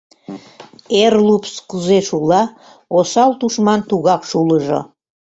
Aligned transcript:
Эр 1.03 1.13
лупс 1.27 1.53
кузе 1.69 1.99
шула, 2.07 2.43
осал 2.97 3.31
тушман 3.39 3.81
тугак 3.89 4.21
шулыжо. 4.29 4.79